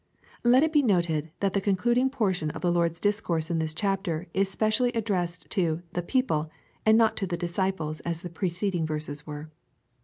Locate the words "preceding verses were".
8.31-9.51